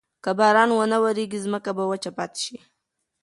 [0.23, 2.57] که باران ونه وریږي، ځمکه به وچه پاتې شي.